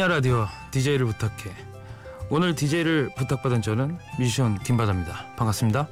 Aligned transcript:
심야 0.00 0.08
라디오 0.08 0.46
DJ를 0.70 1.04
부탁해. 1.04 1.54
오늘 2.30 2.54
DJ를 2.54 3.10
부탁받은 3.16 3.60
저는 3.60 3.98
뮤지션 4.18 4.58
김바다입니다. 4.60 5.34
반갑습니다. 5.36 5.88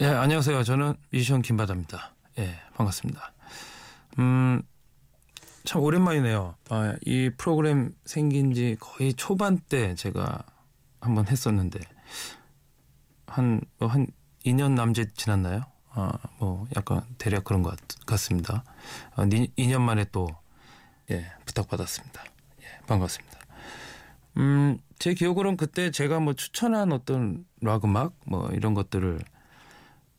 예, 0.00 0.06
안녕하세요. 0.06 0.64
저는 0.64 0.94
뮤지션 1.12 1.40
김바다입니다. 1.42 2.14
예, 2.40 2.58
반갑습니다. 2.74 3.32
음, 4.18 4.62
참 5.64 5.82
오랜만이네요. 5.82 6.54
아, 6.70 6.94
이 7.02 7.30
프로그램 7.36 7.92
생긴 8.04 8.52
지 8.52 8.76
거의 8.80 9.14
초반 9.14 9.58
때 9.58 9.94
제가 9.94 10.42
한번 11.00 11.26
했었는데 11.28 11.80
한, 13.26 13.60
뭐한 13.78 14.08
2년 14.44 14.72
남짓 14.72 15.16
지났나요? 15.16 15.62
아, 15.90 16.12
뭐 16.38 16.66
약간 16.76 17.02
대략 17.18 17.44
그런 17.44 17.62
것 17.62 17.76
같, 18.06 18.18
습니다 18.18 18.64
아, 19.14 19.24
2년 19.24 19.80
만에 19.80 20.04
또 20.10 20.28
예, 21.10 21.30
부탁받았습니다. 21.46 22.24
예, 22.62 22.86
반갑습니다. 22.86 23.38
음, 24.38 24.78
제 24.98 25.14
기억으로는 25.14 25.56
그때 25.56 25.90
제가 25.90 26.20
뭐 26.20 26.34
추천한 26.34 26.92
어떤 26.92 27.44
락 27.60 27.84
음악 27.84 28.14
뭐 28.26 28.48
이런 28.50 28.74
것들을 28.74 29.20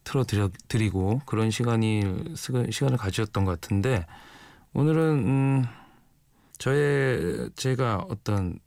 틀어 0.03 0.25
드리고 0.67 1.21
그런 1.25 1.51
시간이 1.51 2.33
시간을 2.35 2.97
가지셨던 2.97 3.45
것 3.45 3.59
같은데 3.59 4.05
오늘은 4.75 5.27
음 5.27 5.65
저의 6.57 7.51
제가 7.55 8.05
어떤 8.09 8.57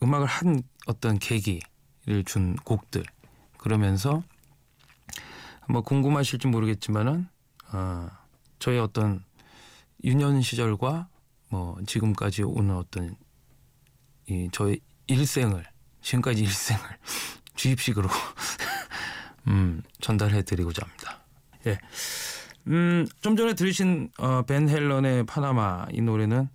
음악을 0.00 0.26
한 0.28 0.62
어떤 0.86 1.18
계기를 1.18 2.22
준 2.24 2.54
곡들 2.54 3.02
그러면서 3.58 4.22
뭐 5.68 5.80
궁금하실지 5.80 6.46
모르겠지만은 6.46 7.26
어, 7.72 8.08
저의 8.60 8.78
어떤 8.78 9.24
유년 10.04 10.40
시절과 10.40 11.08
뭐 11.48 11.78
지금까지 11.84 12.44
오는 12.44 12.76
어떤 12.76 13.16
이 14.28 14.48
저의 14.52 14.78
일생을 15.08 15.64
지금까지 16.00 16.42
일생을 16.42 16.82
주입식으로 17.56 18.08
음, 19.48 19.82
전달해 20.00 20.42
드리고자 20.42 20.86
합니다. 20.86 21.24
예. 21.66 21.80
음, 22.68 23.06
좀 23.20 23.36
전에 23.36 23.54
들으신 23.54 24.10
어, 24.18 24.42
벤 24.42 24.68
헬런의 24.68 25.26
파나마 25.26 25.86
이 25.92 26.00
노래는 26.00 26.48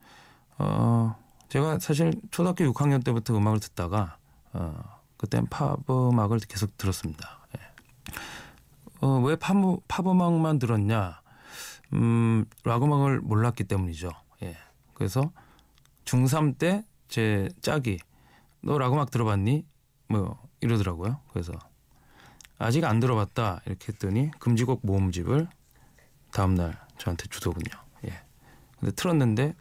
어, 0.58 1.16
제가 1.50 1.80
사실 1.80 2.14
초등학교 2.32 2.64
6학년 2.66 3.04
때부터 3.04 3.38
음악을 3.38 3.60
듣다가 3.60 4.18
어, 4.54 4.84
그땐 5.18 5.46
팝 5.50 5.78
음악을 5.90 6.40
계속 6.48 6.78
들었습니다. 6.78 7.40
예. 7.58 8.14
어, 9.02 9.20
왜 9.20 9.36
팝, 9.36 9.56
팝 9.88 10.08
음악만 10.08 10.60
들었냐? 10.60 11.22
음, 11.94 12.46
락 12.64 12.84
음악을 12.84 13.22
몰랐기 13.22 13.64
때문이죠. 13.66 14.12
예. 14.44 14.56
그래서 14.94 15.32
중3 16.06 16.58
때 16.58 16.84
제 17.08 17.50
짝이 17.62 17.98
너 18.62 18.78
락 18.78 18.94
음악 18.94 19.10
들어봤니? 19.10 19.66
뭐 20.10 20.40
이러더라고요. 20.62 21.20
그래서 21.32 21.54
아직 22.60 22.84
안 22.86 23.00
들어봤다 23.00 23.62
이렇게 23.66 23.92
했더니 23.94 24.30
금지곡 24.40 24.82
모음집을 24.84 25.48
다음날 26.32 26.80
저한테 26.98 27.28
주더군요. 27.30 27.72
예. 28.06 28.22
근데 28.80 28.94
틀었는데 28.94 29.56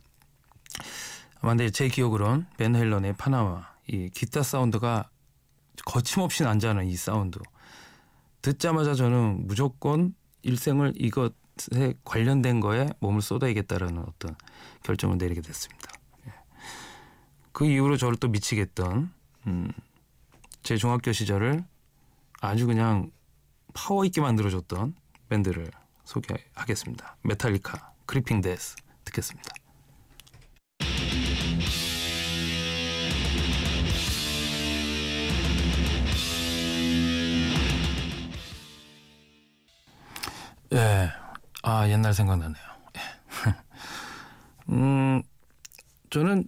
아마 1.41 1.53
근데 1.53 1.71
제 1.71 1.89
기억으론 1.89 2.47
밴 2.57 2.75
헤일런의 2.75 3.15
Panama 3.17 3.69
이 3.87 4.11
기타 4.11 4.43
사운드가 4.43 5.09
거침없이 5.87 6.43
난자는 6.43 6.87
이 6.87 6.97
사운드 6.97 7.39
듣자마자 8.43 8.95
저는 8.95 9.47
무조건 9.47 10.15
일생을 10.43 10.95
이것에 10.97 11.95
관련된 12.05 12.61
거에 12.61 12.89
몸을 13.01 13.23
쏟아야겠다라는 13.23 14.05
어떤 14.07 14.37
결정을 14.83 15.19
내리게 15.19 15.41
됐습니다. 15.41 15.91
예. 16.27 16.33
그 17.53 17.67
이후로 17.67 17.97
저를 17.97 18.17
또 18.17 18.29
미치게 18.29 18.61
했던 18.61 19.13
음, 19.47 19.73
제 20.63 20.77
중학교 20.77 21.13
시절을 21.13 21.65
아주 22.41 22.67
그냥 22.67 23.11
파워 23.75 24.05
있게 24.05 24.21
만들어줬던 24.21 24.95
밴드를 25.29 25.71
소개하겠습니다. 26.09 27.17
메탈리카 27.23 27.93
Creeping 28.07 28.41
Death 28.41 28.77
듣겠습니다. 29.05 29.51
예, 40.73 41.11
아 41.63 41.89
옛날 41.89 42.15
생각나네요. 42.15 42.65
예. 42.97 43.55
음, 44.73 45.23
저는 46.09 46.47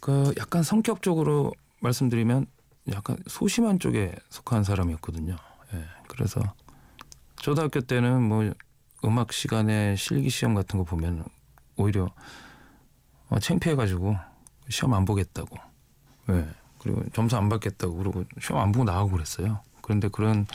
그 0.00 0.34
약간 0.38 0.62
성격적으로 0.62 1.52
말씀드리면 1.80 2.46
약간 2.92 3.16
소심한 3.26 3.78
쪽에 3.78 4.14
속한 4.28 4.64
사람이었거든요. 4.64 5.36
예, 5.74 5.84
그래서 6.08 6.42
초등학교 7.36 7.80
때는 7.80 8.22
뭐 8.22 8.52
음악 9.04 9.32
시간에 9.32 9.96
실기 9.96 10.30
시험 10.30 10.54
같은 10.54 10.78
거 10.78 10.84
보면 10.84 11.24
오히려 11.76 12.08
어, 13.28 13.38
창피해가지고 13.38 14.16
시험 14.68 14.94
안 14.94 15.04
보겠다고. 15.04 15.56
예. 16.30 16.46
그리고 16.78 17.02
점수 17.12 17.36
안 17.36 17.48
받겠다고 17.48 17.94
그러고 17.96 18.24
시험 18.40 18.60
안 18.62 18.72
보고 18.72 18.84
나가고 18.84 19.10
그랬어요. 19.10 19.60
그런데 19.80 20.08
그런 20.08 20.46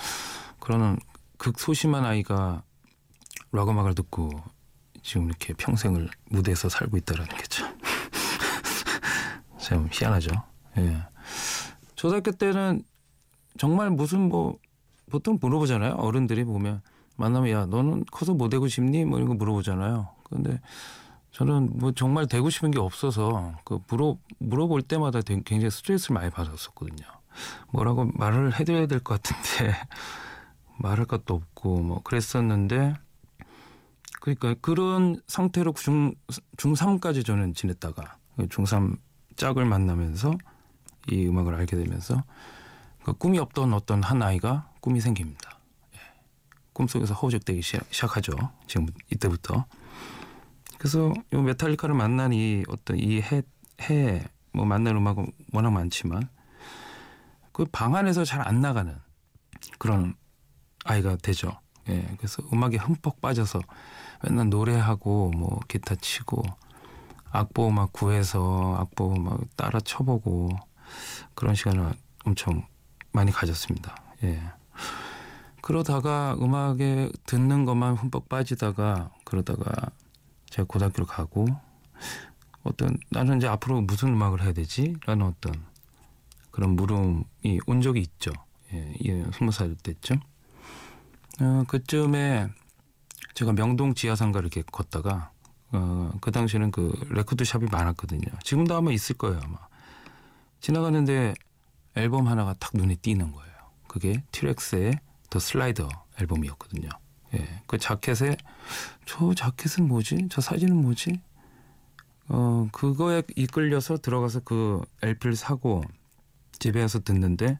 그런 0.59 0.97
극소심한 1.37 2.05
아이가 2.05 2.63
락 3.51 3.69
음악을 3.69 3.95
듣고 3.95 4.29
지금 5.03 5.27
이렇게 5.27 5.53
평생을 5.53 6.09
무대에서 6.29 6.69
살고 6.69 6.97
있다라는 6.97 7.29
게 7.35 7.43
참 7.49 7.77
참 9.59 9.89
희한하죠. 9.91 10.31
예. 10.77 10.97
초등학교 11.95 12.31
때는 12.31 12.83
정말 13.57 13.89
무슨 13.89 14.29
뭐 14.29 14.57
보통 15.09 15.37
물어보잖아요. 15.41 15.93
어른들이 15.93 16.43
보면 16.43 16.81
만나면 17.17 17.49
야 17.51 17.65
너는 17.65 18.05
커서 18.11 18.33
뭐 18.33 18.49
되고 18.49 18.67
싶니? 18.67 19.05
뭐 19.05 19.17
이런 19.17 19.27
거 19.29 19.35
물어보잖아요. 19.35 20.07
근데 20.23 20.59
저는 21.31 21.71
뭐 21.73 21.91
정말 21.91 22.27
되고 22.27 22.49
싶은 22.49 22.71
게 22.71 22.79
없어서 22.79 23.53
그 23.65 23.79
물어 23.89 24.17
물어볼 24.39 24.81
때마다 24.83 25.21
굉장히 25.21 25.69
스트레스를 25.69 26.13
많이 26.15 26.29
받았었거든요. 26.31 27.05
뭐라고 27.71 28.05
말을 28.13 28.59
해드려야 28.59 28.87
될 28.87 28.99
것 29.01 29.21
같은데 29.21 29.73
말할 30.79 31.05
것도 31.05 31.33
없고 31.35 31.81
뭐 31.81 32.01
그랬었는데 32.03 32.95
그러니까 34.21 34.55
그런 34.61 35.21
상태로 35.27 35.73
중 35.73 36.13
중3까지 36.57 37.25
저는 37.25 37.53
지냈다가 37.53 38.17
중3 38.39 38.97
짝을 39.35 39.65
만나면서 39.65 40.33
이 41.09 41.25
음악을 41.27 41.53
알게 41.55 41.77
되면서 41.77 42.23
그 43.03 43.13
꿈이 43.13 43.39
없던 43.39 43.73
어떤 43.73 44.03
한 44.03 44.21
아이가 44.21 44.69
꿈이 44.81 44.99
생깁니다. 44.99 45.56
예. 46.77 46.83
꿈속에서 46.83 47.13
허우적대기 47.15 47.61
시작, 47.61 47.83
시작하죠. 47.91 48.33
지금 48.67 48.87
이때부터. 49.11 49.65
그래서 50.77 51.11
이 51.33 51.35
메탈리카를 51.37 51.95
만난 51.95 52.33
이 52.33 52.63
어떤 52.69 52.97
이 52.99 53.19
해 53.21 53.41
해 53.81 54.23
뭐 54.53 54.65
만난 54.65 54.95
음악은 54.95 55.31
워낙 55.53 55.69
많지만 55.71 56.29
그 57.51 57.65
방 57.71 57.95
안에서 57.95 58.23
잘 58.25 58.41
안 58.47 58.61
나가는 58.61 58.95
그런 59.79 60.15
아이가 60.85 61.15
되죠. 61.17 61.59
예. 61.89 62.07
그래서 62.17 62.41
음악에 62.53 62.77
흠뻑 62.77 63.21
빠져서 63.21 63.59
맨날 64.23 64.49
노래하고 64.49 65.31
뭐 65.31 65.59
기타 65.67 65.95
치고 65.95 66.43
악보 67.31 67.69
막 67.71 67.91
구해서 67.93 68.75
악보 68.79 69.15
막 69.17 69.41
따라 69.55 69.79
쳐보고 69.79 70.49
그런 71.35 71.53
시간을 71.55 71.93
엄청 72.25 72.65
많이 73.11 73.31
가졌습니다. 73.31 73.95
예. 74.23 74.41
그러다가 75.67 76.37
음악에 76.39 77.09
듣는 77.25 77.65
것만 77.65 77.95
흠뻑 77.95 78.29
빠지다가 78.29 79.11
그러다가 79.25 79.91
제가 80.49 80.65
고등학교를 80.65 81.05
가고 81.05 81.45
어떤 82.63 82.97
나는 83.09 83.35
이제 83.35 83.47
앞으로 83.47 83.81
무슨 83.81 84.13
음악을 84.13 84.43
해야 84.43 84.53
되지? 84.53 84.95
라는 85.05 85.25
어떤 85.25 85.65
그런 86.51 86.77
물음이 86.77 87.59
온 87.67 87.81
적이 87.81 87.99
있죠. 87.99 88.31
예, 88.71 89.25
스무 89.33 89.51
살 89.51 89.75
때쯤. 89.75 90.21
어, 91.41 91.63
그쯤에 91.67 92.47
제가 93.33 93.51
명동 93.51 93.93
지하상가를 93.93 94.47
이렇게 94.47 94.63
걷다가 94.71 95.31
어, 95.73 96.13
그 96.21 96.31
당시에는 96.31 96.71
그 96.71 96.97
레코드 97.09 97.43
샵이 97.43 97.65
많았거든요. 97.69 98.39
지금도 98.41 98.73
아마 98.73 98.93
있을 98.93 99.17
거예요, 99.17 99.41
아마. 99.43 99.57
지나가는데 100.61 101.33
앨범 101.95 102.29
하나가 102.29 102.53
딱 102.53 102.71
눈에 102.73 102.95
띄는 102.95 103.33
거예요. 103.33 103.53
그게 103.89 104.23
티렉스의 104.31 105.01
The 105.37 105.39
Slider 105.39 105.87
앨범이었거든요. 106.19 106.89
예. 107.35 107.61
그 107.67 107.77
자켓에 107.77 108.37
저 109.05 109.33
자켓은 109.33 109.87
뭐지? 109.87 110.27
저 110.31 110.41
사진은 110.41 110.75
뭐지? 110.75 111.21
어, 112.29 112.67
그거에 112.71 113.21
이끌려서 113.35 113.97
들어가서 113.97 114.41
그 114.41 114.81
LP를 115.03 115.35
사고 115.35 115.83
집에서 116.59 116.99
듣는데 116.99 117.59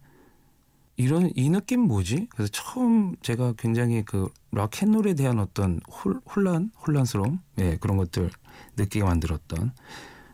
이런 0.96 1.32
이 1.36 1.50
느낌 1.50 1.82
뭐지? 1.82 2.28
그래서 2.32 2.52
처음 2.52 3.16
제가 3.22 3.54
굉장히 3.58 4.04
그 4.04 4.28
락앤롤에 4.52 5.14
대한 5.14 5.40
어떤 5.40 5.80
홀, 5.88 6.20
혼란, 6.26 6.72
혼란스러움, 6.86 7.40
예 7.60 7.78
그런 7.78 7.98
것들 7.98 8.32
느끼게 8.78 9.06
만들었던 9.06 9.74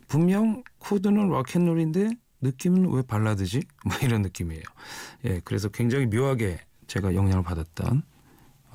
분명 0.07 0.63
코드는 0.79 1.29
락앤롤인데 1.29 2.11
느낌은 2.39 2.89
왜 2.93 3.01
발라드지? 3.01 3.63
뭐 3.85 3.97
이런 4.01 4.21
느낌이에요. 4.21 4.63
예 5.25 5.41
그래서 5.43 5.67
굉장히 5.67 6.05
묘하게 6.05 6.59
제가 6.93 7.15
영향을 7.15 7.41
받았던 7.41 8.03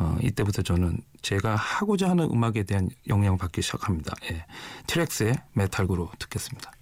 어, 0.01 0.17
이때부터 0.21 0.63
저는 0.63 0.99
제가 1.23 1.55
하고자 1.55 2.11
하는 2.11 2.25
음악에 2.25 2.65
대한 2.65 2.89
영향을 3.07 3.39
받기 3.39 3.63
시작합니다. 3.63 4.13
예. 4.33 4.45
티렉스의 4.89 5.37
Metal 5.53 5.79
Guru로 5.79 6.11
듣겠습니다. 6.19 6.73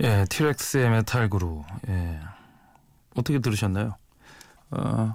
예, 0.00 0.24
티렉스의 0.30 0.88
Metal 0.88 1.28
Guru. 1.28 1.62
예. 1.88 2.20
어떻게 3.16 3.38
들으셨나요? 3.38 3.98
어, 4.70 5.14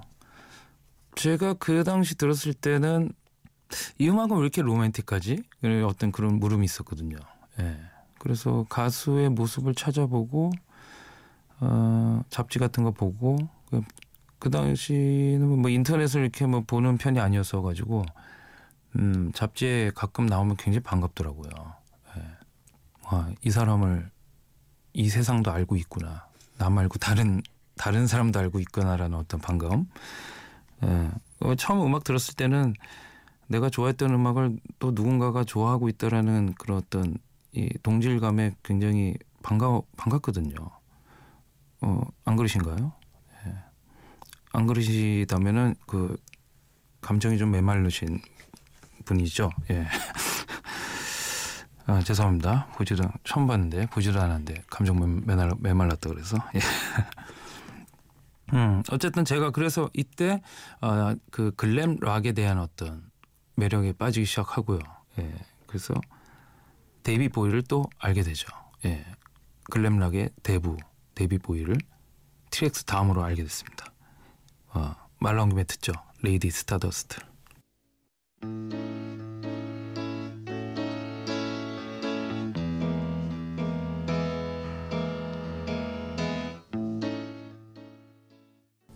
제가 1.16 1.54
그 1.54 1.82
당시 1.82 2.16
들었을 2.16 2.54
때는 2.54 3.12
이 3.98 4.08
음악은 4.08 4.36
왜 4.36 4.40
이렇게 4.40 4.62
로맨틱하지? 4.62 5.42
어떤 5.86 6.12
그런 6.12 6.38
물음이 6.38 6.64
있었거든요. 6.64 7.16
예. 7.60 7.78
그래서 8.18 8.66
가수의 8.68 9.30
모습을 9.30 9.74
찾아보고 9.74 10.52
어, 11.60 12.22
잡지 12.28 12.58
같은 12.58 12.84
거 12.84 12.90
보고 12.90 13.38
그, 13.70 13.82
그 14.38 14.50
당시는 14.50 15.60
뭐 15.60 15.70
인터넷을 15.70 16.22
이렇게 16.22 16.46
뭐 16.46 16.62
보는 16.66 16.98
편이 16.98 17.20
아니었어 17.20 17.62
가지고 17.62 18.04
음, 18.96 19.30
잡지에 19.32 19.92
가끔 19.94 20.26
나오면 20.26 20.56
굉장히 20.56 20.82
반갑더라고요. 20.82 21.50
예. 22.16 22.22
와, 23.04 23.30
이 23.42 23.50
사람을 23.50 24.10
이 24.92 25.08
세상도 25.08 25.50
알고 25.52 25.76
있구나. 25.76 26.26
나 26.58 26.70
말고 26.70 26.98
다른 26.98 27.42
다른 27.76 28.06
사람도 28.06 28.38
알고 28.38 28.60
있구나라는 28.60 29.16
어떤 29.16 29.40
반가움. 29.40 29.88
예. 30.84 31.10
어, 31.40 31.54
처음 31.54 31.86
음악 31.86 32.04
들었을 32.04 32.34
때는 32.34 32.74
내가 33.50 33.68
좋아했던 33.68 34.14
음악을 34.14 34.58
또 34.78 34.92
누군가가 34.92 35.42
좋아하고 35.42 35.88
있다라는 35.88 36.54
그런 36.54 36.78
어떤 36.78 37.16
이 37.52 37.68
동질감에 37.82 38.54
굉장히 38.62 39.16
반가 39.42 39.80
반갑거든요. 39.96 40.54
어, 41.80 42.00
안 42.24 42.36
그러신가요? 42.36 42.92
예. 43.46 43.54
안 44.52 44.68
그러시다면은 44.68 45.74
그 45.88 46.16
감정이 47.00 47.38
좀 47.38 47.50
메말르신 47.50 48.20
분이죠. 49.04 49.50
예. 49.70 49.88
아, 51.86 52.00
죄송합니다. 52.02 52.68
보지도 52.76 53.02
처음 53.24 53.48
봤는데 53.48 53.86
보지도 53.86 54.20
않았는데 54.20 54.62
감정 54.70 55.24
메말, 55.26 55.50
메말랐다 55.58 56.08
그래서. 56.08 56.36
예. 56.54 56.60
음, 58.54 58.84
어쨌든 58.92 59.24
제가 59.24 59.50
그래서 59.50 59.90
이때 59.92 60.40
어, 60.80 61.16
그 61.32 61.50
glam 61.56 61.96
rock에 62.00 62.30
대한 62.30 62.60
어떤 62.60 63.09
매력에 63.60 63.92
빠지기 63.92 64.24
시작하고요. 64.24 64.78
예. 65.18 65.34
그래서 65.66 65.92
데이빗 67.02 67.28
보위를 67.28 67.62
또 67.62 67.84
알게 67.98 68.22
되죠. 68.22 68.48
예. 68.86 69.04
glam 69.70 69.98
rock의 69.98 70.30
대부 70.42 70.78
데이빗 71.14 71.38
보위를 71.38 71.76
티렉스 72.50 72.84
다음으로 72.84 73.22
알게 73.22 73.42
됐습니다. 73.42 73.92
어, 74.72 74.94
말 75.18 75.36
나온 75.36 75.50
김에 75.50 75.64
듣죠. 75.64 75.92
Lady 76.22 76.50
Stardust. 76.50 77.20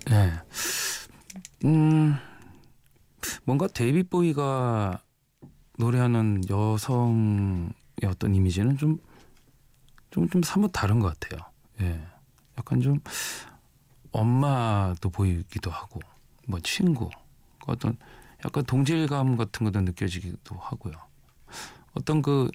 네. 0.06 0.32
음, 1.64 2.16
뭔가 3.44 3.66
데이빗 3.66 4.02
보위가 4.02 5.00
노래하는 5.78 6.42
여성의 6.48 7.72
어떤 8.06 8.34
이미지는 8.34 8.76
좀, 8.76 8.98
좀, 10.10 10.28
좀 10.28 10.42
사뭇 10.42 10.70
다른 10.72 11.00
것 11.00 11.18
같아요. 11.18 11.40
예. 11.80 12.06
약간 12.56 12.80
좀 12.80 13.00
엄마도 14.12 15.10
보이기도 15.10 15.70
하고, 15.70 16.00
뭐 16.46 16.60
친구, 16.60 17.10
어떤 17.66 17.96
약간 18.44 18.64
동질감 18.64 19.36
같은 19.36 19.64
것도 19.64 19.80
느껴지기도 19.80 20.56
하고요. 20.56 20.94
어떤 21.94 22.22
그 22.22 22.50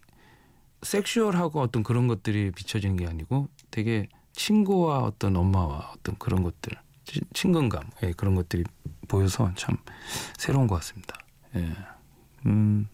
sexual하고 0.81 1.62
어떤 1.62 1.83
그런 1.83 2.07
것들이 2.07 2.51
비춰지는 2.51 2.95
게 2.95 3.07
아니고 3.07 3.50
되게 3.71 4.07
친구와 4.33 5.00
어떤 5.00 5.36
엄마와 5.36 5.91
어떤 5.95 6.15
그런 6.18 6.44
것들 6.44 6.77
친근감 7.33 7.89
예, 8.03 8.12
그런 8.13 8.36
것들이 8.36 8.63
보여서 9.09 9.51
참 9.56 9.75
새로운 10.38 10.67
것 10.67 10.75
같습니다. 10.75 11.17
예. 11.56 11.75
음, 12.45 12.88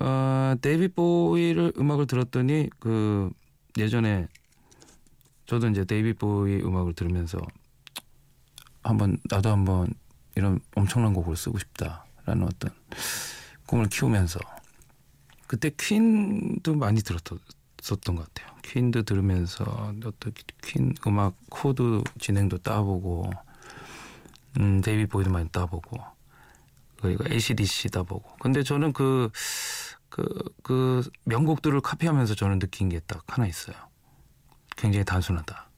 어, 0.00 0.54
데이빗 0.62 0.88
보위를 0.88 1.72
음악을 1.76 2.06
들었더니 2.06 2.70
그 2.78 3.30
예전에 3.76 4.28
저도 5.46 5.68
이제 5.68 5.84
데이빗 5.84 6.12
보위 6.12 6.62
음악을 6.62 6.92
들으면서 6.94 7.38
한번 8.84 9.18
나도 9.28 9.50
한번 9.50 9.92
이런 10.36 10.60
엄청난 10.76 11.12
곡을 11.12 11.36
쓰고 11.36 11.58
싶다라는 11.58 12.44
어떤 12.44 12.70
꿈을 13.66 13.88
키우면서 13.88 14.38
그때 15.46 15.70
퀸도 15.76 16.76
많이 16.76 17.02
들었던 17.02 17.38
썼던 17.82 18.16
것 18.16 18.32
같아요. 18.32 18.56
퀸도 18.62 19.02
들으면서 19.02 19.64
어떤 20.04 20.32
퀸 20.62 20.94
음악 21.06 21.34
코드 21.50 22.02
진행도 22.18 22.58
따보고 22.58 23.30
음, 24.60 24.80
David 24.80 25.06
Bowie도 25.06 25.30
많이 25.30 25.48
따보고 25.48 25.98
그리고 27.00 27.24
AC/DC 27.30 27.88
따보고 27.90 28.36
근데 28.38 28.62
저는 28.62 28.92
그 28.92 29.30
그, 30.08 30.26
그 30.62 31.08
명곡들을 31.24 31.80
카피하면서 31.80 32.34
저는 32.34 32.58
느낀 32.58 32.90
게 32.90 33.00
딱 33.06 33.22
하나 33.26 33.46
있어요. 33.46 33.74
굉장히 34.76 35.04
단순하다. 35.04 35.70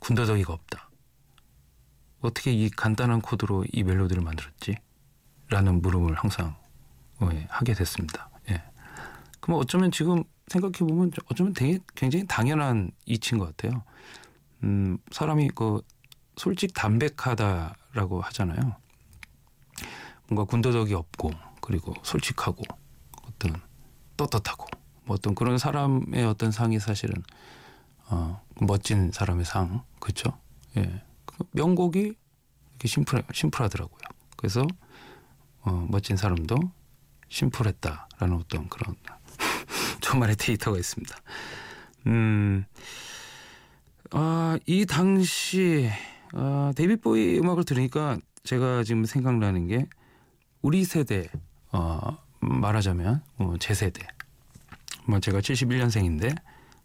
군더더기가 0.00 0.52
없다. 0.52 0.90
어떻게 2.20 2.52
이 2.52 2.68
간단한 2.70 3.20
코드로 3.20 3.64
이 3.72 3.82
멜로디를 3.84 4.22
만들었지? 4.22 4.76
라는 5.48 5.80
물음을 5.82 6.14
항상 6.14 6.56
예, 7.32 7.46
하게 7.48 7.74
됐습니다. 7.74 8.28
예. 8.50 8.62
그럼 9.40 9.60
어쩌면 9.60 9.90
지금 9.92 10.24
생각해 10.48 10.78
보면 10.78 11.12
어쩌면 11.30 11.52
되게 11.52 11.78
굉장히 11.94 12.26
당연한 12.26 12.90
이치인 13.06 13.38
것 13.38 13.56
같아요. 13.56 13.84
음, 14.64 14.98
사람이 15.12 15.50
그 15.54 15.80
솔직 16.36 16.74
담백하다 16.74 17.76
라고 17.94 18.20
하잖아요. 18.20 18.76
뭔가 20.28 20.44
군더더기 20.44 20.94
없고 20.94 21.30
그리고 21.60 21.94
솔직하고 22.02 22.62
어떤 23.26 23.60
떳떳하고 24.16 24.66
뭐 25.04 25.14
어떤 25.14 25.34
그런 25.34 25.58
사람의 25.58 26.24
어떤 26.24 26.50
상이 26.50 26.78
사실은 26.78 27.22
어, 28.08 28.42
멋진 28.60 29.10
사람의 29.12 29.44
상 29.44 29.82
그렇죠? 30.00 30.38
예. 30.76 31.02
그 31.24 31.44
명곡이 31.52 32.14
이렇게 32.70 32.88
심플 32.88 33.22
심플하더라고요. 33.32 34.00
그래서 34.36 34.66
어, 35.62 35.86
멋진 35.88 36.16
사람도 36.16 36.56
심플했다라는 37.28 38.36
어떤 38.36 38.68
그런 38.68 38.96
저만의 40.00 40.36
데이터가 40.36 40.78
있습니다. 40.78 41.16
음, 42.06 42.64
아, 44.10 44.58
이 44.66 44.84
당시 44.84 45.90
아, 46.36 46.72
데이비 46.74 46.96
보이 46.96 47.38
음악을 47.38 47.64
들으니까 47.64 48.18
제가 48.42 48.82
지금 48.82 49.04
생각나는 49.04 49.68
게 49.68 49.86
우리 50.62 50.84
세대 50.84 51.28
어, 51.70 52.18
말하자면 52.40 53.22
어, 53.38 53.54
제 53.60 53.72
세대. 53.72 54.04
뭐 55.06 55.20
제가 55.20 55.38
71년생인데 55.38 56.36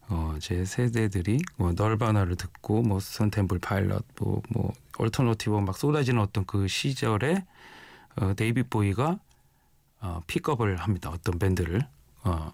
어, 0.09 0.35
제 0.39 0.65
세대들이 0.65 1.39
뭐 1.57 1.73
Nirvana를 1.75 2.35
듣고 2.35 2.83
뭐 2.83 2.99
Stone 2.99 3.27
Temple 3.27 3.59
Pilots 3.59 4.05
뭐, 4.19 4.41
뭐 4.49 4.71
alternative 4.99 5.57
막 5.57 5.75
쏟아지는 5.75 6.21
어떤 6.21 6.45
그 6.45 6.67
시절에 6.67 7.43
어, 8.17 8.33
David 8.35 8.61
Bowie가 8.63 9.19
어, 10.01 10.21
픽업을 10.27 10.77
합니다. 10.77 11.09
어떤 11.09 11.39
밴드를. 11.39 11.81
어, 12.23 12.53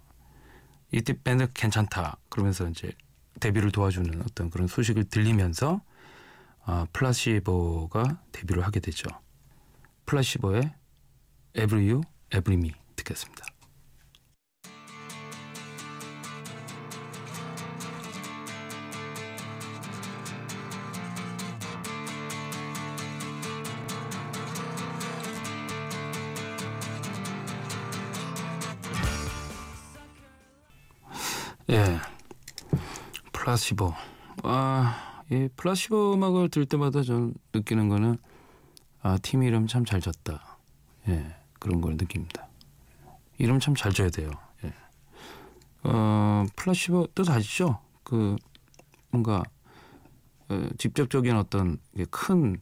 이때 0.93 1.13
밴드 1.21 1.51
괜찮다. 1.53 2.17
그러면서 2.29 2.69
이제 2.69 2.93
데뷔를 3.41 3.71
도와주는 3.71 4.21
어떤 4.21 4.49
그런 4.49 4.67
소식을 4.67 5.09
들리면서 5.09 5.81
아, 6.67 6.87
Placebo가 6.91 8.21
데뷔를 8.31 8.65
하게 8.65 8.79
되죠. 8.79 9.07
Placebo의 10.07 10.73
Every 11.55 11.89
You, 11.89 12.01
Every 12.33 12.59
Me 12.59 12.73
듣겠습니다. 12.95 13.45
예, 31.69 31.99
플라시보. 33.31 33.93
아... 34.43 35.04
이 35.31 35.49
플라시보 35.55 36.13
음악을 36.13 36.49
들을 36.49 36.65
때마다 36.65 37.01
좀 37.01 37.33
느끼는 37.53 37.89
거는 37.89 38.17
아, 39.01 39.17
팀 39.21 39.43
이름 39.43 39.67
참 39.67 39.85
잘 39.85 40.01
졌다. 40.01 40.57
예. 41.07 41.35
그런 41.59 41.81
걸 41.81 41.93
느낍니다. 41.97 42.47
이름 43.37 43.59
참 43.59 43.75
잘 43.75 43.91
져야 43.91 44.09
돼요. 44.09 44.29
예. 44.63 44.73
어, 45.83 46.45
플라시보 46.55 47.07
뜻 47.15 47.29
아시죠? 47.29 47.79
그 48.03 48.35
뭔가 49.09 49.43
어, 50.49 50.69
직접적인 50.77 51.35
어떤 51.35 51.77
큰 52.11 52.59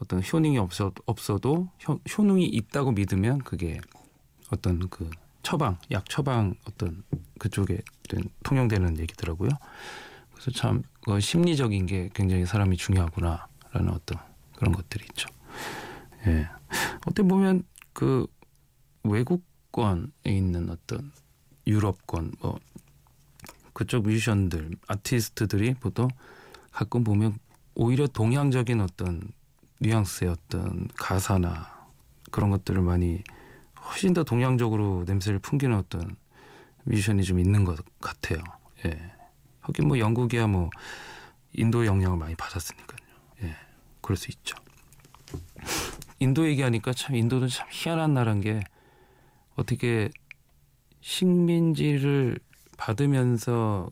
어떤 0.00 0.22
효능이 0.22 0.58
없어, 0.58 0.92
없어도 1.06 1.68
효, 1.88 1.98
효능이 2.16 2.44
있다고 2.46 2.92
믿으면 2.92 3.38
그게 3.38 3.80
어떤 4.50 4.88
그 4.90 5.08
처방, 5.42 5.78
약 5.90 6.08
처방 6.08 6.54
어떤 6.66 7.04
그쪽에 7.38 7.80
통용되는 8.42 8.98
얘기더라고요. 8.98 9.50
그래서 10.34 10.50
참 10.50 10.82
그 11.04 11.20
심리적인 11.20 11.84
게 11.84 12.08
굉장히 12.14 12.46
사람이 12.46 12.78
중요하구나라는 12.78 13.90
어떤 13.90 14.18
그런 14.56 14.72
것들이 14.72 15.04
있죠. 15.10 15.28
예. 16.26 16.48
어떻게 17.06 17.28
보면 17.28 17.62
그 17.92 18.26
외국권에 19.02 20.06
있는 20.24 20.70
어떤 20.70 21.12
유럽권 21.66 22.32
뭐 22.40 22.58
그쪽 23.74 24.04
뮤지션들 24.04 24.70
아티스트들이 24.88 25.74
보통 25.74 26.08
가끔 26.72 27.04
보면 27.04 27.38
오히려 27.74 28.06
동양적인 28.06 28.80
어떤 28.80 29.30
뉘앙스의 29.80 30.30
어떤 30.30 30.88
가사나 30.96 31.86
그런 32.30 32.48
것들을 32.48 32.80
많이 32.80 33.22
훨씬 33.84 34.14
더 34.14 34.24
동양적으로 34.24 35.04
냄새를 35.06 35.38
풍기는 35.38 35.76
어떤 35.76 36.16
뮤지션이 36.84 37.24
좀 37.24 37.38
있는 37.38 37.64
것 37.64 37.78
같아요. 38.00 38.38
예. 38.86 39.12
하긴 39.64 39.88
뭐 39.88 39.98
영국이야 39.98 40.46
뭐 40.46 40.68
인도 41.52 41.86
영향을 41.86 42.18
많이 42.18 42.34
받았으니까요. 42.34 42.98
예. 43.42 43.56
그럴 44.00 44.16
수 44.16 44.30
있죠. 44.30 44.56
인도 46.18 46.46
얘기하니까 46.46 46.92
참 46.92 47.16
인도는 47.16 47.48
참 47.48 47.66
희한한 47.70 48.14
나라인 48.14 48.40
게 48.40 48.60
어떻게 49.56 50.10
식민지를 51.00 52.38
받으면서 52.76 53.90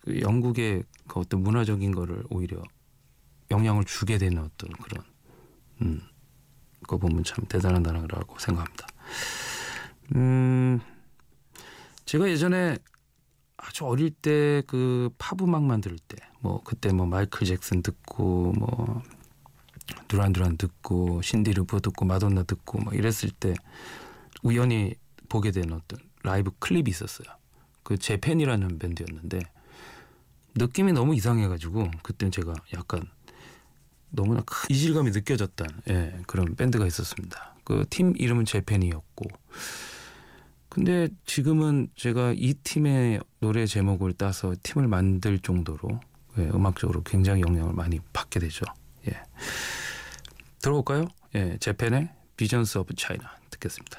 그 0.00 0.20
영국의 0.20 0.84
그 1.08 1.20
어떤 1.20 1.42
문화적인 1.42 1.92
거를 1.92 2.22
오히려 2.30 2.62
영향을 3.50 3.84
주게 3.84 4.18
되는 4.18 4.42
어떤 4.42 4.70
그런 4.72 5.04
음, 5.82 6.00
거 6.86 6.98
보면 6.98 7.24
참 7.24 7.44
대단한 7.48 7.82
나라라고 7.82 8.38
생각합니다. 8.38 8.86
음, 10.14 10.80
제가 12.04 12.28
예전에 12.28 12.76
아주 13.58 13.84
어릴 13.86 14.10
때 14.10 14.62
그 14.66 15.10
팝 15.18 15.42
음악만 15.42 15.80
들을 15.80 15.98
때, 15.98 16.16
뭐 16.40 16.62
그때 16.64 16.92
뭐 16.92 17.06
마이클 17.06 17.46
잭슨 17.46 17.82
듣고 17.82 18.52
뭐 18.52 19.02
두란 20.08 20.32
두란 20.32 20.56
듣고 20.56 21.22
신디 21.22 21.52
루퍼 21.54 21.80
듣고 21.80 22.04
마돈나 22.04 22.44
듣고 22.44 22.78
뭐 22.80 22.92
이랬을 22.94 23.30
때 23.38 23.54
우연히 24.42 24.94
보게 25.28 25.50
된 25.50 25.72
어떤 25.72 25.98
라이브 26.22 26.50
클립이 26.58 26.88
있었어요. 26.90 27.26
그 27.82 27.98
제팬이라는 27.98 28.78
밴드였는데 28.78 29.40
느낌이 30.56 30.92
너무 30.92 31.14
이상해가지고 31.14 31.90
그때 32.02 32.30
제가 32.30 32.54
약간 32.74 33.02
너무나 34.10 34.42
큰 34.46 34.70
이질감이 34.74 35.10
느껴졌던 35.10 35.68
예, 35.90 36.20
그런 36.26 36.54
밴드가 36.54 36.86
있었습니다. 36.86 37.56
그 37.64 37.84
팀 37.90 38.14
이름은 38.16 38.44
Japan이었고 38.46 39.24
근데 40.78 41.08
지금은 41.24 41.88
제가 41.96 42.34
이 42.36 42.54
팀의 42.54 43.18
노래 43.40 43.66
제목을 43.66 44.12
따서 44.12 44.54
팀을 44.62 44.86
만들 44.86 45.40
정도로 45.40 45.98
예, 46.38 46.42
음악적으로 46.54 47.02
굉장히 47.02 47.42
영향을 47.42 47.72
많이 47.72 47.98
받게 48.12 48.38
되죠. 48.38 48.64
예. 49.08 49.20
들어볼까요? 50.62 51.08
예, 51.34 51.56
Japan의 51.58 52.10
Visions 52.36 52.78
of 52.78 52.94
China 52.94 53.28
듣겠습니다. 53.50 53.98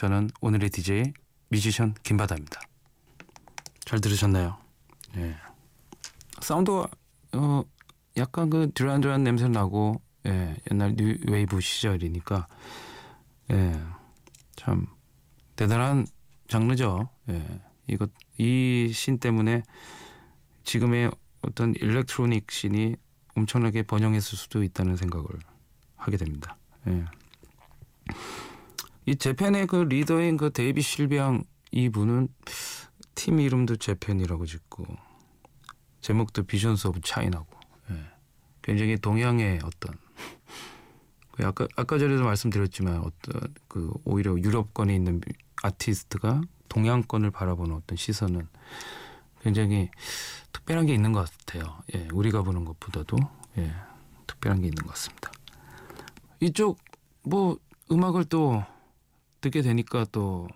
저는 0.00 0.30
오늘의 0.40 0.70
DJ 0.70 1.12
뮤지션 1.50 1.92
김바다입니다. 2.02 2.58
잘 3.80 4.00
들으셨나요? 4.00 4.56
예. 5.18 5.36
사운드가 6.40 6.88
어 7.34 7.62
약간 8.16 8.48
그 8.48 8.70
Duran 8.72 8.97
Duran 8.97 9.22
냄새 9.24 9.46
나고 9.46 10.00
예, 10.24 10.56
옛날 10.70 10.96
new 10.96 11.18
wave 11.28 11.60
시절이니까 11.60 12.46
예. 13.50 13.78
참 14.56 14.86
대단한 15.54 16.06
장르죠. 16.48 17.10
예. 17.28 17.60
이것 17.86 18.10
이신 18.38 19.18
때문에 19.18 19.62
지금의 20.64 21.10
어떤 21.42 21.74
electronic 21.74 22.50
scene이 22.50 22.96
엄청나게 23.36 23.82
번영했을 23.82 24.38
수도 24.38 24.62
있다는 24.62 24.96
생각을 24.96 25.28
하게 25.96 26.16
됩니다. 26.16 26.56
예. 26.86 27.04
이 29.10 29.16
Japan의 29.16 29.66
그 29.66 29.74
리더인 29.74 30.36
그 30.36 30.52
David 30.52 30.82
Sylvian 30.82 31.42
이분은 31.72 32.28
팀 33.16 33.40
이름도 33.40 33.74
Japan이라고 33.74 34.46
짓고 34.46 34.86
제목도 36.00 36.44
Visions 36.44 36.86
of 36.86 37.00
China고 37.00 37.48
예. 37.90 38.04
굉장히 38.62 38.96
동양의 38.96 39.62
어떤 39.64 39.98
그 41.32 41.44
아까 41.44 41.66
아까 41.74 41.98
전에도 41.98 42.22
말씀드렸지만 42.22 42.98
어떤 42.98 43.52
그 43.66 43.92
오히려 44.04 44.38
유럽권에 44.38 44.94
있는 44.94 45.20
아티스트가 45.60 46.42
동양권을 46.68 47.32
바라보는 47.32 47.74
어떤 47.74 47.96
시선은 47.96 48.46
굉장히 49.42 49.90
특별한 50.52 50.86
게 50.86 50.94
있는 50.94 51.10
것 51.10 51.28
같아요. 51.28 51.82
예, 51.96 52.06
우리가 52.12 52.42
보는 52.42 52.64
것보다도 52.64 53.16
예, 53.58 53.74
특별한 54.28 54.60
게 54.60 54.68
있는 54.68 54.84
것 54.84 54.90
같습니다. 54.90 55.32
이쪽 56.38 56.78
뭐 57.24 57.58
음악을 57.90 58.26
또 58.26 58.62
듣게 59.40 59.62
되니까 59.62 60.04
또 60.12 60.48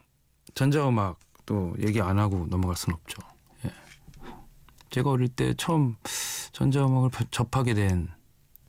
전자음악 0.55 1.19
또 1.47 1.75
얘기 1.81 2.01
안 2.01 2.19
하고 2.19 2.47
넘어갈 2.47 2.77
수는 2.77 2.97
없죠. 2.97 3.21
예. 3.65 3.71
제가 4.91 5.11
어릴 5.11 5.29
때 5.29 5.55
처음 5.57 5.97
전자음악을 6.53 7.11
접하게 7.31 7.75
된 7.75 8.09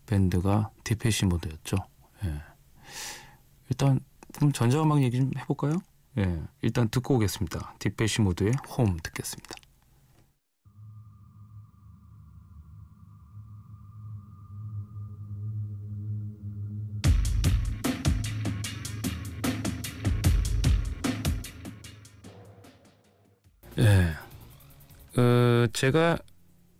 밴드가 0.06 0.70
디페시 0.84 1.26
모드였죠. 1.26 1.76
예. 2.24 2.42
일단 3.70 4.00
그럼 4.34 4.52
전자음악 4.52 5.02
얘기 5.02 5.18
좀 5.18 5.30
해볼까요? 5.38 5.78
예. 6.18 6.42
일단 6.62 6.88
듣고 6.88 7.16
오겠습니다. 7.16 7.74
디페시 7.78 8.22
모드의 8.22 8.52
홈 8.76 8.96
듣겠습니다. 9.02 9.54
제가 25.76 26.18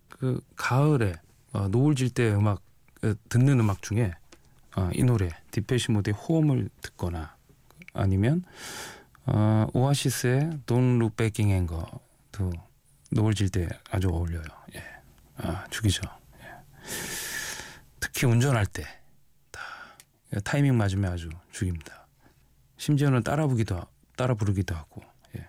그 0.09 0.41
가을에 0.55 1.13
어, 1.53 1.67
노을 1.67 1.93
질 1.95 2.09
때 2.09 2.33
음악 2.33 2.61
어, 3.03 3.13
듣는 3.29 3.59
음악 3.59 3.83
중에 3.83 4.11
어, 4.75 4.89
이 4.91 5.03
노래 5.03 5.29
디페시 5.51 5.91
모드의 5.91 6.15
호음을 6.15 6.67
듣거나 6.81 7.35
아니면 7.93 8.43
어, 9.25 9.67
오아시스의 9.73 10.61
Don't 10.65 10.95
Look 10.97 11.15
Back 11.15 11.45
in 11.45 11.55
Anger도 11.55 12.51
노을 13.11 13.35
질 13.35 13.49
때 13.49 13.69
아주 13.91 14.09
어울려요. 14.09 14.43
예. 14.75 14.83
아, 15.37 15.65
죽이죠. 15.69 16.01
예. 16.41 16.45
특히 17.99 18.25
운전할 18.27 18.65
때 18.65 18.83
다 19.51 19.61
타이밍 20.43 20.75
맞으면 20.75 21.11
아주 21.13 21.29
죽입니다. 21.51 22.07
심지어는 22.77 23.23
따라 23.23 23.45
부기도 23.47 23.79
따라 24.17 24.33
부르기도 24.33 24.75
하고 24.75 25.03
예. 25.37 25.45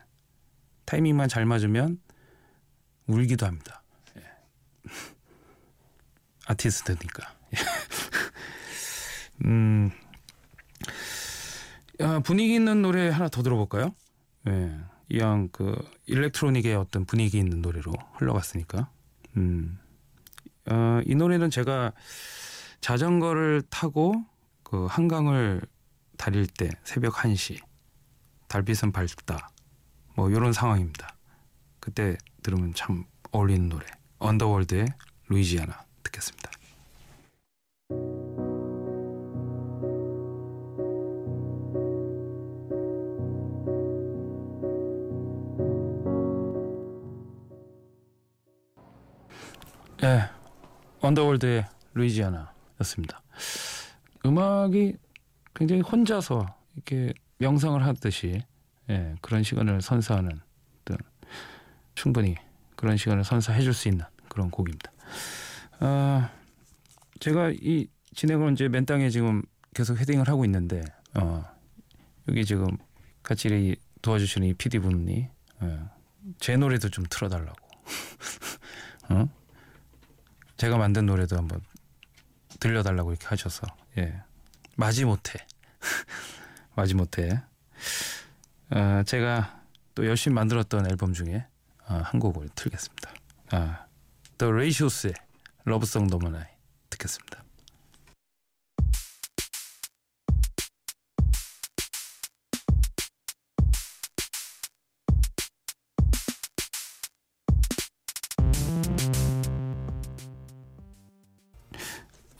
타이밍만 0.84 1.28
잘 1.28 1.46
맞으면 1.46 1.98
울기도 3.08 3.46
합니다. 3.46 3.82
예. 4.16 4.22
아티스트니까. 6.46 7.34
예. 7.54 7.58
음, 9.46 9.90
야, 12.00 12.20
분위기 12.20 12.54
있는 12.54 12.82
노래 12.82 13.08
하나 13.08 13.28
더 13.28 13.42
들어볼까요? 13.42 13.94
예. 14.48 14.78
이왕 15.10 15.48
그 15.50 15.74
일렉트로닉의 16.06 16.74
어떤 16.76 17.04
분위기 17.06 17.38
있는 17.38 17.62
노래로 17.62 17.92
흘러갔으니까. 18.14 18.90
음. 19.36 19.78
어, 20.66 21.00
이 21.06 21.14
노래는 21.14 21.50
제가 21.50 21.92
자전거를 22.80 23.62
타고 23.70 24.22
그 24.62 24.86
한강을 24.86 25.62
다릴 26.18 26.46
때 26.46 26.68
새벽 26.84 27.14
1시 27.14 27.58
달빛은 28.48 28.92
밝다 28.92 29.50
뭐 30.14 30.30
이런 30.30 30.52
상황입니다. 30.52 31.16
그때 31.80 32.18
들으면 32.48 32.72
참 32.72 33.04
어울리는 33.30 33.68
노래 33.68 33.84
Underworld의 34.20 34.86
Louisiana 35.28 35.84
듣겠습니다. 36.02 36.50
예, 50.04 50.30
Underworld의 51.00 51.66
Louisiana였습니다. 51.92 53.20
음악이 54.24 54.96
굉장히 55.54 55.82
혼자서 55.82 56.46
이렇게 56.74 57.12
명상을 57.36 57.84
하듯이 57.84 58.42
예, 58.88 59.14
그런 59.20 59.42
시간을 59.42 59.82
선사하는 59.82 60.47
충분히 61.98 62.36
그런 62.76 62.96
시간을 62.96 63.24
선사해 63.24 63.60
줄 63.62 63.74
수 63.74 63.88
있는 63.88 64.04
그런 64.28 64.50
곡입니다. 64.50 64.92
아, 65.80 66.30
제가 67.18 67.50
이 67.50 67.88
진행을 68.14 68.52
이제 68.52 68.68
맨 68.68 68.86
땅에 68.86 69.10
지금 69.10 69.42
계속 69.74 69.98
헤딩을 69.98 70.28
하고 70.28 70.44
있는데 70.44 70.84
어, 71.14 71.44
여기 72.28 72.44
지금 72.44 72.68
같이 73.24 73.76
도와주시는 74.00 74.46
이 74.46 74.54
PD 74.54 74.78
분이 74.78 75.28
예, 75.62 75.78
제 76.38 76.56
노래도 76.56 76.88
좀 76.88 77.04
틀어달라고. 77.10 77.58
어? 79.10 79.28
제가 80.56 80.76
만든 80.76 81.06
노래도 81.06 81.36
한번 81.36 81.60
들려달라고 82.60 83.10
이렇게 83.10 83.26
하셔서 83.26 83.66
예 83.96 84.22
마지 84.76 85.04
못해 85.04 85.44
마지 86.76 86.94
못해 86.94 87.42
어, 88.70 89.02
제가 89.04 89.62
또 89.96 90.06
열심히 90.06 90.34
만들었던 90.34 90.88
앨범 90.88 91.12
중에 91.12 91.46
어, 91.88 92.00
한 92.04 92.20
곡을 92.20 92.48
틀겠습니다. 92.54 93.12
아, 93.50 93.86
The 94.36 94.52
Ratios의 94.52 95.14
러브송 95.64 96.08
너무나이 96.08 96.44
듣겠습니다. 96.90 97.44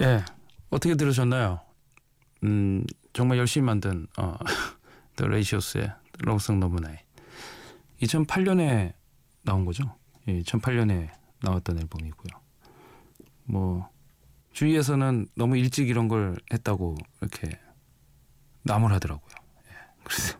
예, 0.00 0.24
어떻게 0.70 0.94
들으셨나요? 0.94 1.60
음, 2.44 2.84
정말 3.12 3.38
열심히 3.38 3.64
만든 3.64 4.06
어, 4.18 4.36
The 5.16 5.26
Ratios의 5.26 5.92
러브송 6.18 6.60
너무나이 6.60 6.96
2008년에 8.02 8.97
나온 9.48 9.64
거죠. 9.64 9.96
예, 10.28 10.40
2008년에 10.42 11.10
나왔던 11.42 11.78
앨범이고요. 11.78 12.40
뭐 13.44 13.88
주위에서는 14.52 15.28
너무 15.36 15.56
일찍 15.56 15.88
이런 15.88 16.06
걸 16.08 16.36
했다고 16.52 16.96
이렇게 17.22 17.58
나무라더라고요. 18.62 19.30
예, 19.64 19.72
그래서 20.04 20.38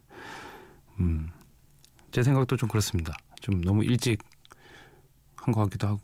음, 1.01 1.31
제 2.11 2.23
생각도 2.23 2.57
좀 2.57 2.69
그렇습니다. 2.69 3.17
좀 3.41 3.63
너무 3.63 3.83
일찍 3.85 4.23
한 5.37 5.55
것 5.55 5.63
같기도 5.63 5.87
하고 5.89 6.03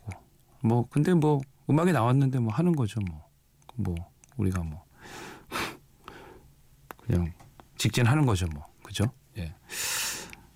뭐 0.63 0.89
근데 0.89 1.13
뭐 1.13 1.43
음악이 1.69 1.93
나왔는데 1.93 2.39
뭐 2.39 2.53
하는 2.55 2.73
거죠 2.75 3.01
뭐. 3.01 3.29
뭐 3.77 3.95
우리가 4.39 4.63
뭐 4.63 4.83
그냥 7.03 7.33
직진하는 7.77 8.25
거죠 8.25 8.47
뭐 8.47 8.65
그죠? 8.83 9.05
예. 9.37 9.55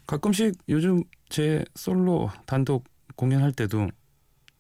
가끔씩 0.06 0.54
요즘 0.70 1.02
제 1.28 1.64
솔로 1.74 2.30
단독 2.46 2.84
공연할 3.16 3.52
때도 3.52 3.88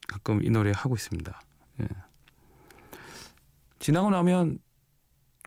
가끔 0.06 0.42
이 0.42 0.50
노래 0.50 0.72
하고 0.74 0.94
있습니다. 0.94 1.40
예. 1.82 1.86
지나고 3.78 4.10
나면 4.10 4.58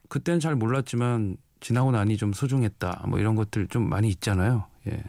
그때는 0.09 0.39
잘 0.39 0.55
몰랐지만 0.55 1.37
지나고 1.59 1.91
나니 1.91 2.17
좀 2.17 2.33
소중했다 2.33 3.05
뭐 3.07 3.19
이런 3.19 3.35
것들 3.35 3.67
좀 3.67 3.89
많이 3.89 4.09
있잖아요. 4.09 4.67
예. 4.87 5.03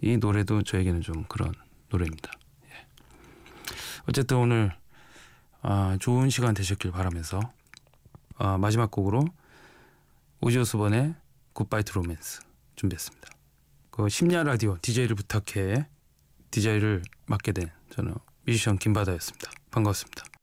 이 0.00 0.16
노래도 0.16 0.62
저에게는 0.62 1.00
좀 1.00 1.24
그런 1.24 1.52
노래입니다. 1.88 2.30
예. 2.70 2.86
어쨌든 4.08 4.38
오늘 4.38 4.72
아, 5.62 5.96
좋은 6.00 6.30
시간 6.30 6.54
되셨길 6.54 6.92
바라면서 6.92 7.40
아, 8.36 8.58
마지막 8.58 8.90
곡으로 8.90 9.24
Ozzy 10.40 10.61
Osbourne의 10.61 11.14
Goodbye 11.54 11.82
to 11.82 11.94
Romance 11.94 12.40
준비했습니다. 12.76 13.35
그 13.96 14.10
심야 14.10 14.42
라디오 14.42 14.76
DJ를 14.82 15.16
부탁해 15.16 15.86
DJ를 16.50 17.02
맡게 17.24 17.52
된 17.52 17.70
저는 17.88 18.14
뮤지션 18.44 18.76
김바다였습니다. 18.76 19.50
반갑습니다. 19.70 20.35